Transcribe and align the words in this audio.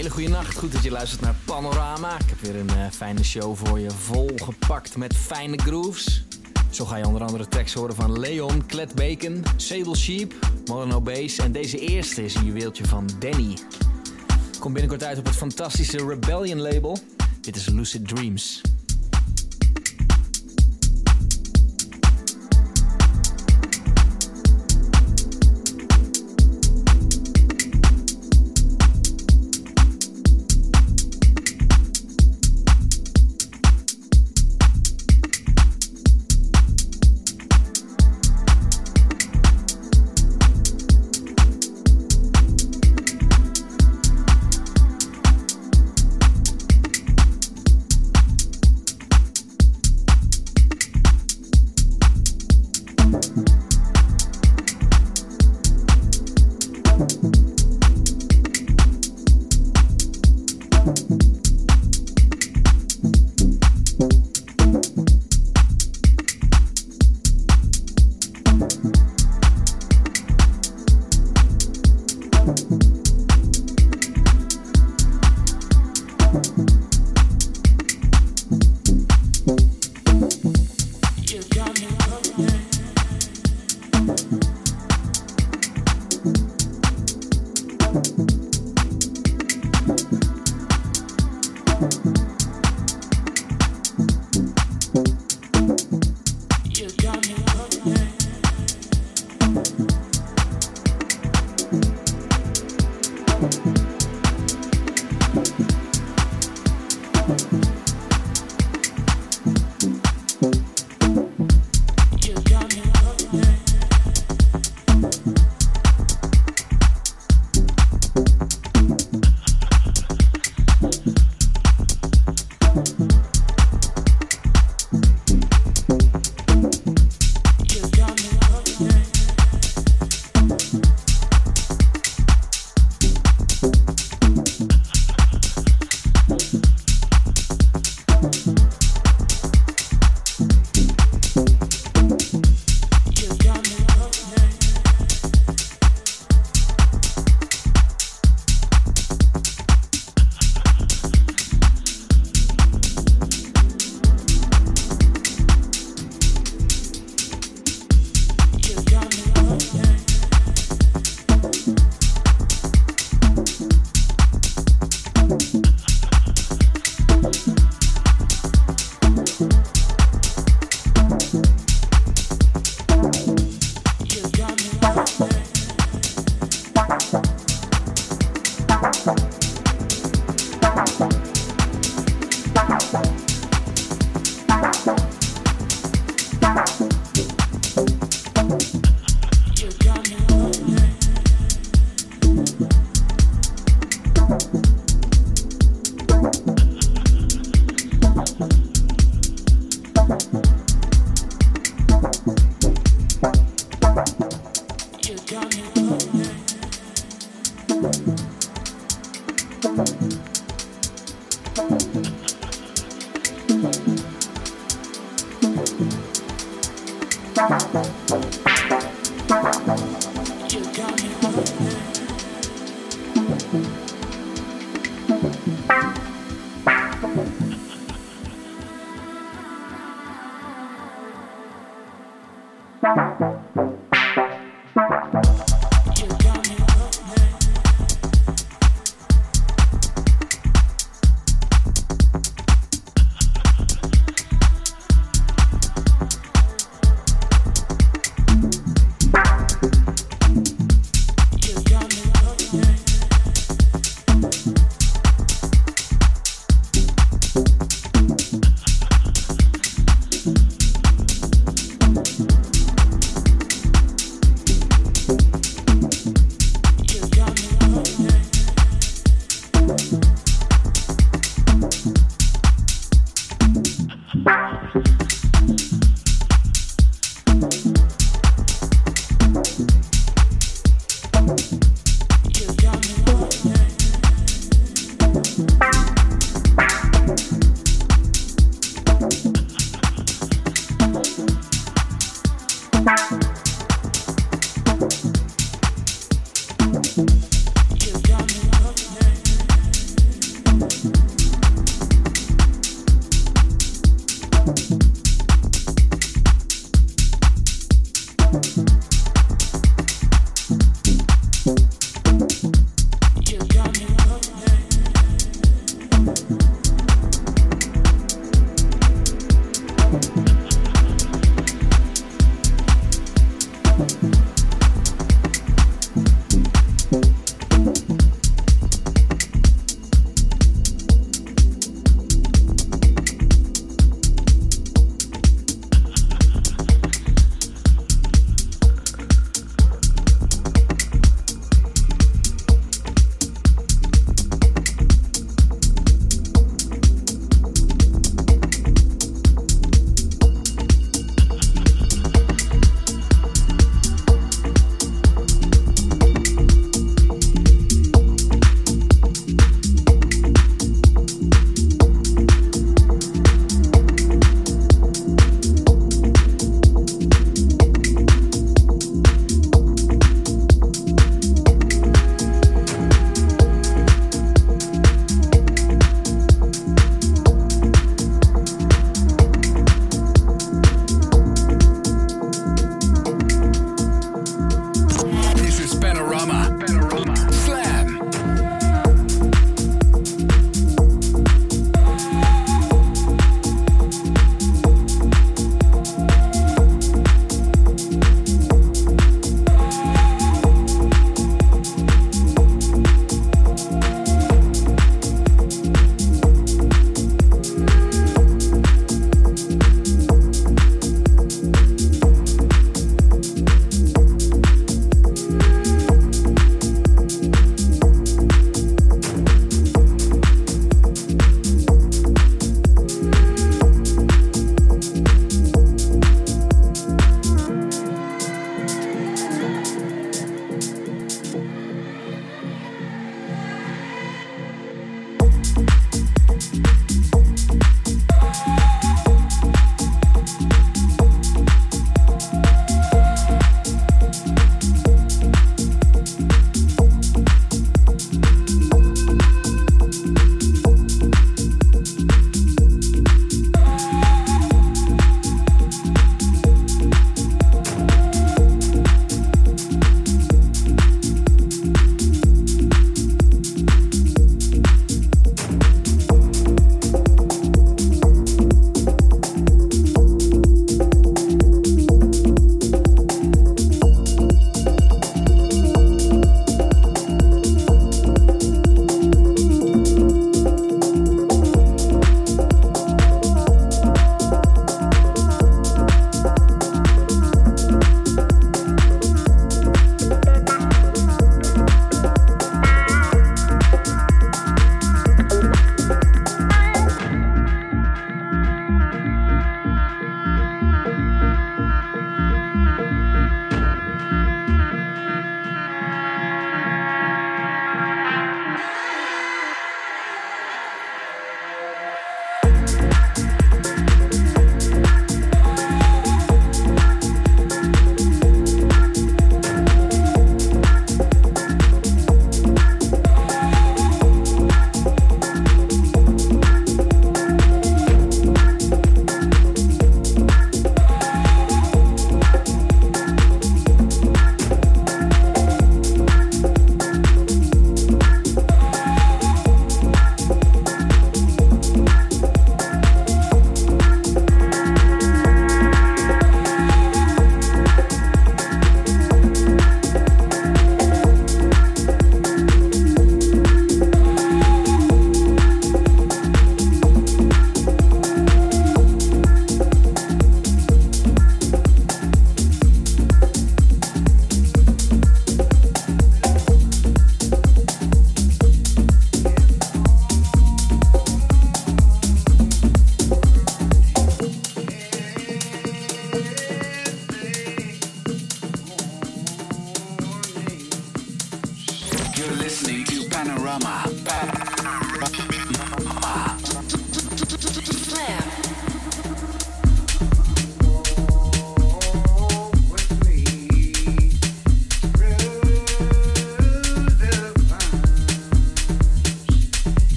Hele 0.00 0.12
goede 0.12 0.28
nacht, 0.28 0.58
goed 0.58 0.72
dat 0.72 0.82
je 0.82 0.90
luistert 0.90 1.20
naar 1.20 1.34
Panorama. 1.44 2.18
Ik 2.18 2.28
heb 2.28 2.40
weer 2.40 2.56
een 2.56 2.68
eh, 2.68 2.90
fijne 2.90 3.24
show 3.24 3.56
voor 3.56 3.78
je, 3.78 3.90
volgepakt 3.90 4.96
met 4.96 5.16
fijne 5.16 5.56
grooves. 5.56 6.24
Zo 6.70 6.84
ga 6.84 6.96
je 6.96 7.06
onder 7.06 7.22
andere 7.22 7.48
tracks 7.48 7.72
horen 7.72 7.94
van 7.94 8.18
Leon, 8.18 8.66
Clet 8.66 8.94
Bacon, 8.94 9.44
Sable 9.56 9.96
Sheep, 9.96 10.34
Modern 10.66 10.92
Obese 10.92 11.42
en 11.42 11.52
deze 11.52 11.78
eerste 11.78 12.24
is 12.24 12.34
een 12.34 12.44
juweeltje 12.44 12.84
van 12.84 13.08
Danny. 13.18 13.58
Komt 14.58 14.72
binnenkort 14.72 15.04
uit 15.04 15.18
op 15.18 15.24
het 15.24 15.36
fantastische 15.36 16.06
Rebellion 16.06 16.60
label. 16.60 16.98
Dit 17.40 17.56
is 17.56 17.68
Lucid 17.68 18.08
Dreams. 18.08 18.60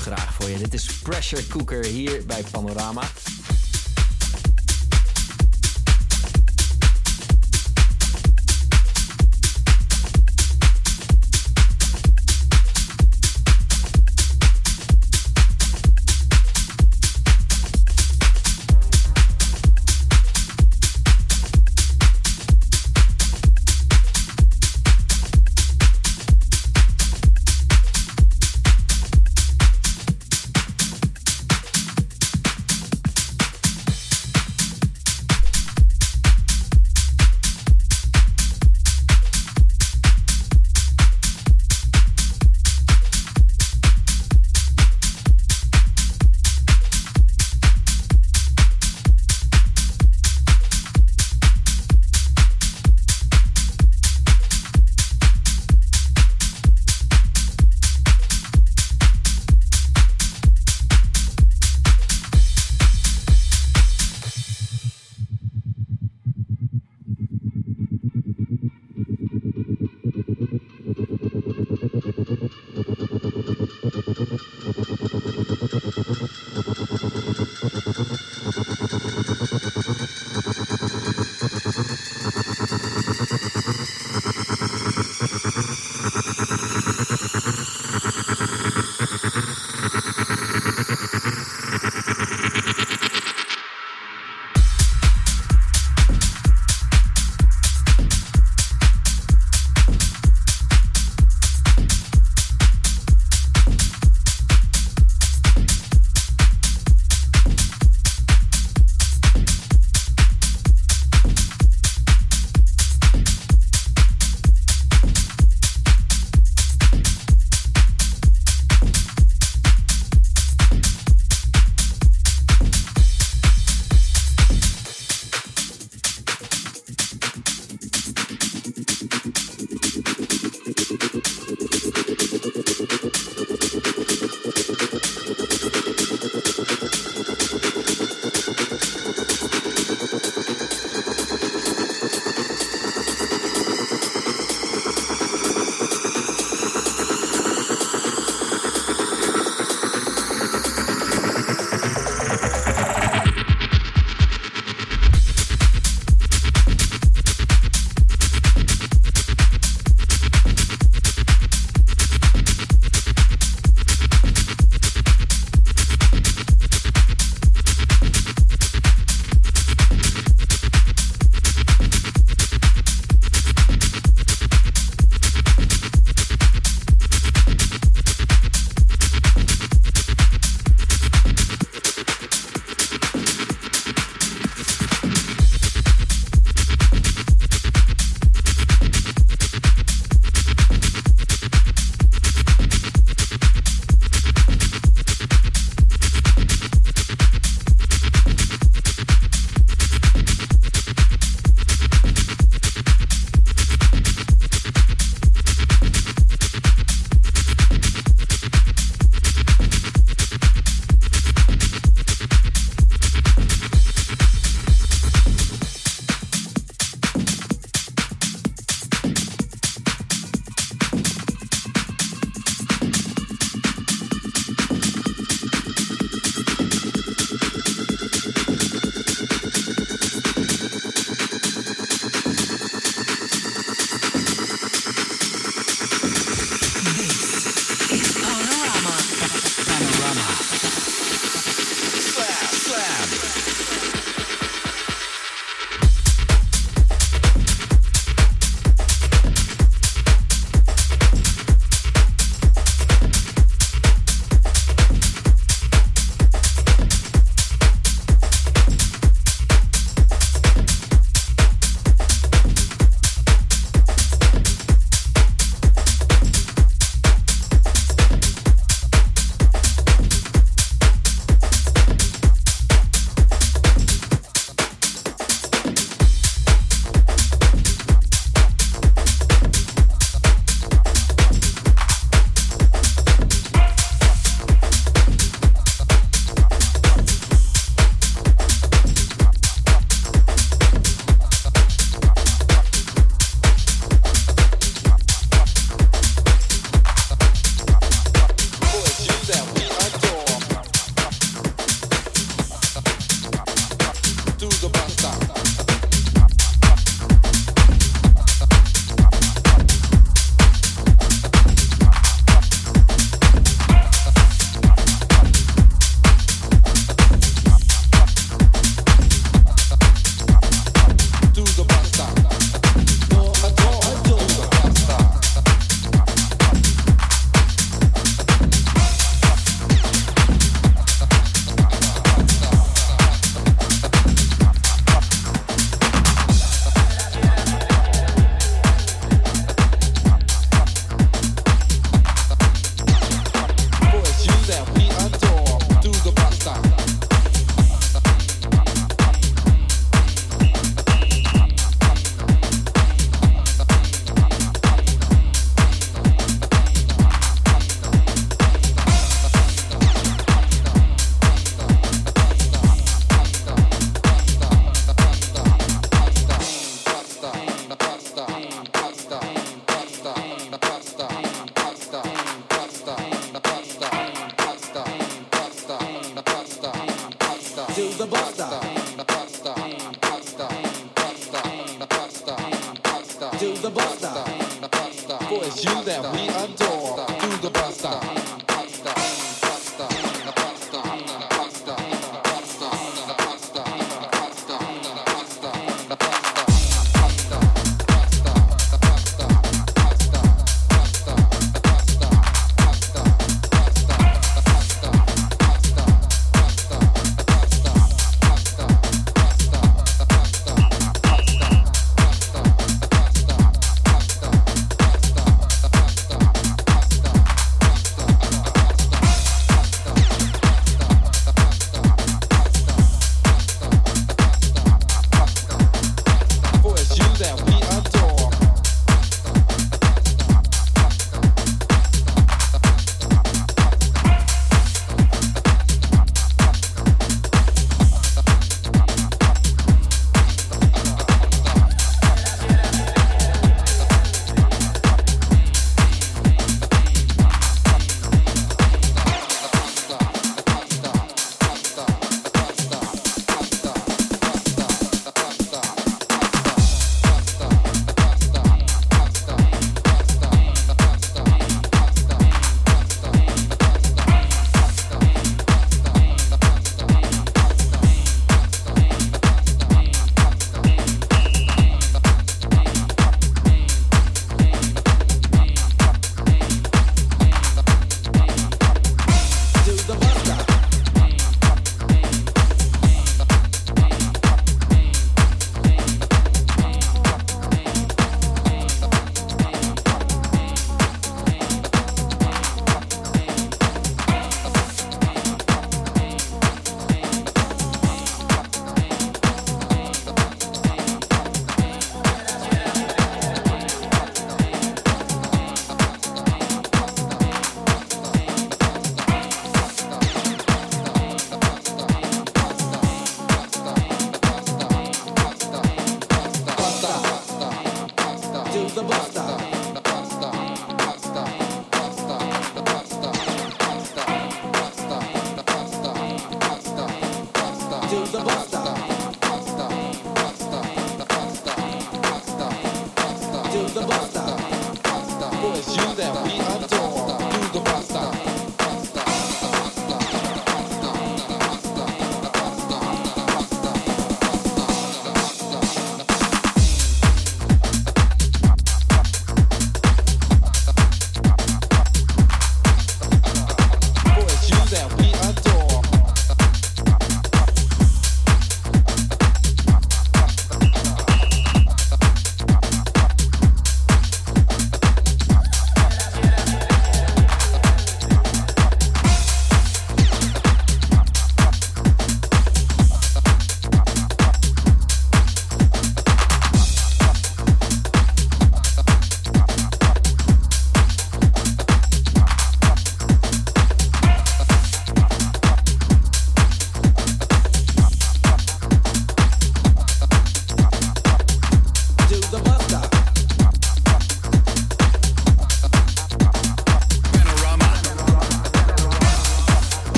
graag 0.00 0.34
voor 0.34 0.48
je. 0.48 0.58
Dit 0.58 0.74
is 0.74 0.98
Pressure 1.02 1.46
Cooker 1.46 1.84
hier 1.84 2.26
bij 2.26 2.42
Panorama. 2.50 3.02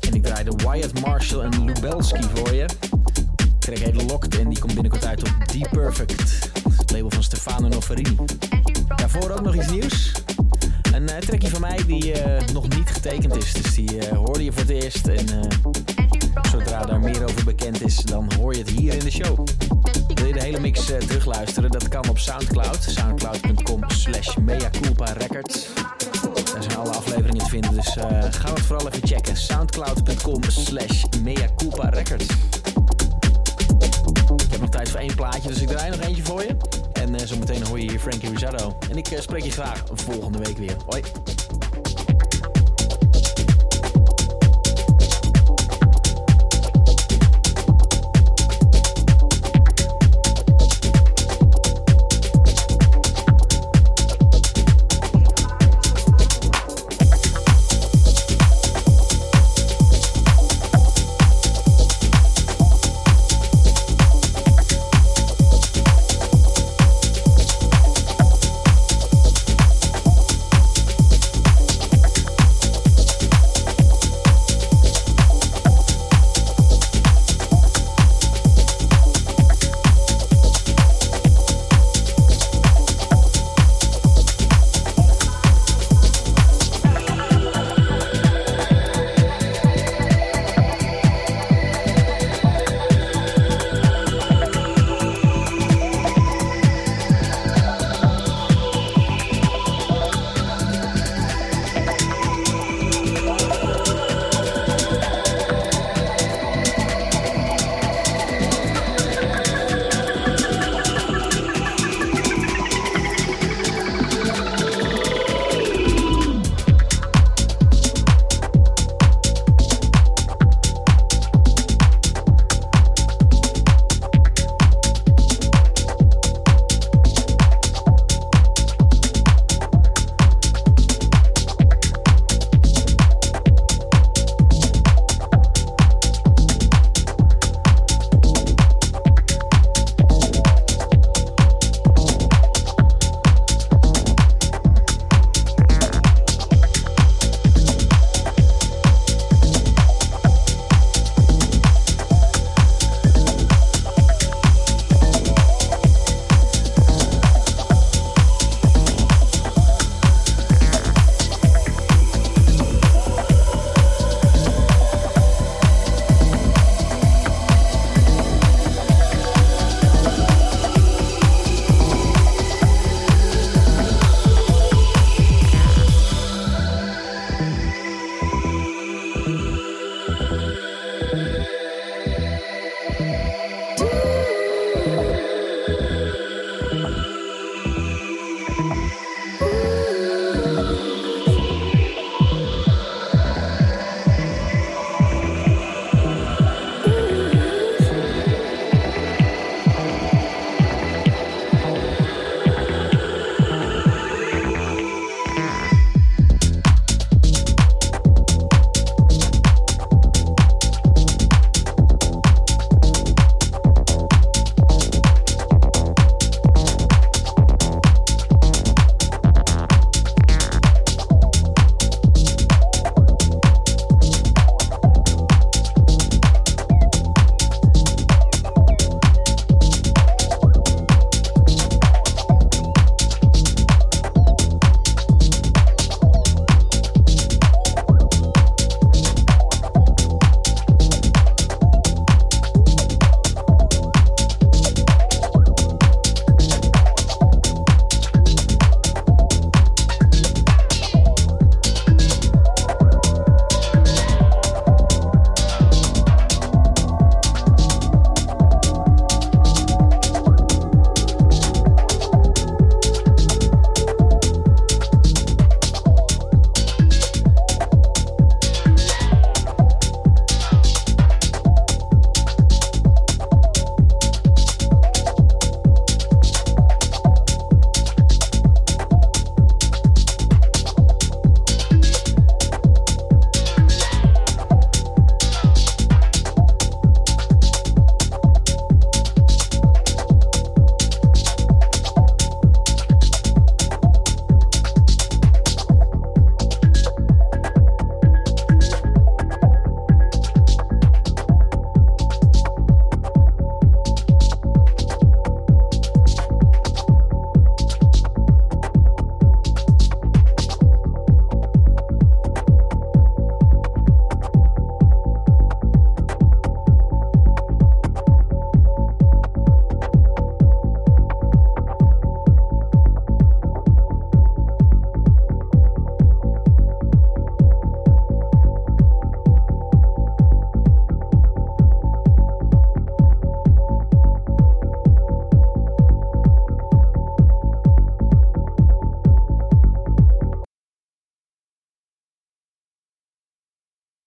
En 0.00 0.14
ik 0.14 0.22
draai 0.22 0.44
de 0.44 0.52
Wyatt 0.56 1.00
Marshall 1.00 1.40
en 1.40 1.64
Lubelski 1.64 2.22
voor 2.34 2.54
je. 2.54 2.62
Ik 2.62 3.58
track 3.58 3.78
heet 3.78 4.02
Locked 4.02 4.38
en 4.38 4.48
die 4.48 4.58
komt 4.58 4.74
binnenkort 4.74 5.04
uit 5.04 5.20
op 5.20 5.44
The 5.46 5.68
Perfect. 5.70 6.50
Label 6.92 7.10
van 7.10 7.22
Stefano 7.22 7.68
Noverini. 7.68 8.16
Daarvoor 8.96 9.30
ook 9.30 9.40
nog 9.40 9.54
iets 9.54 9.70
nieuws. 9.70 10.12
Een 10.92 11.02
uh, 11.02 11.50
van 11.50 11.60
mij 11.60 11.78
die 11.86 12.12
eh, 12.12 12.46
nog 12.52 12.68
niet 12.68 12.90
getekend 12.90 13.36
is. 13.36 13.52
Dus 13.52 13.74
die 13.74 13.98
eh, 13.98 14.16
hoorde 14.16 14.44
je 14.44 14.52
voor 14.52 14.62
het 14.62 14.70
eerst. 14.70 15.06
En 15.06 15.26
zodra 16.50 16.84
daar 16.84 17.00
meer 17.00 17.24
over 17.24 17.44
bekend 17.44 17.82
is, 17.82 17.96
dan 17.96 18.32
hoor 18.38 18.52
je 18.52 18.58
het 18.58 18.70
hier 18.70 18.92
in 18.92 19.04
de 19.04 19.10
show. 19.10 19.46
Wil 20.14 20.26
je 20.26 20.32
de 20.32 20.42
hele 20.42 20.60
mix 20.60 20.84
terugluisteren? 20.84 21.70
Dat 21.70 21.88
kan 21.88 22.08
op 22.08 22.18
Soundcloud. 22.18 22.82
Soundcloud.com 22.82 23.90
slash 23.90 24.36
Records. 25.16 25.66
Daar 26.58 26.70
zijn 26.70 26.86
alle 26.86 26.96
afleveringen 26.96 27.44
te 27.44 27.50
vinden, 27.50 27.74
dus 27.74 27.96
eh, 27.96 28.22
ga 28.30 28.48
dat 28.48 28.60
vooral 28.60 28.88
even 28.88 29.08
checken. 29.08 29.36
Soundcloud.com 29.36 30.42
slash 30.42 31.04
Mea 31.22 31.48
Records. 31.90 32.24
Ik 34.44 34.50
heb 34.50 34.60
nog 34.60 34.70
tijd 34.70 34.90
voor 34.90 35.00
één 35.00 35.14
plaatje, 35.14 35.48
dus 35.48 35.60
ik 35.60 35.68
draai 35.68 35.90
nog 35.90 36.00
eentje 36.00 36.22
voor 36.22 36.42
je. 36.42 36.56
En 36.92 37.14
eh, 37.14 37.20
uh, 37.20 37.26
zo 37.26 37.38
meteen 37.38 37.66
hoor 37.66 37.80
je 37.80 37.90
hier 37.90 38.00
Frankie 38.00 38.30
Rizzardo. 38.30 38.78
En 38.90 38.96
ik 38.96 39.08
eh, 39.08 39.20
spreek 39.20 39.42
je 39.42 39.50
graag 39.50 39.82
volgende 39.94 40.38
week 40.38 40.58
weer. 40.58 40.76
Hoi. 40.86 41.02